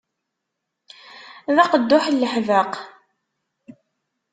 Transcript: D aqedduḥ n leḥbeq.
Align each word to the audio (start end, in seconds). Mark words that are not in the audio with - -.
D 1.55 1.57
aqedduḥ 1.63 2.05
n 2.09 2.17
leḥbeq. 2.21 2.73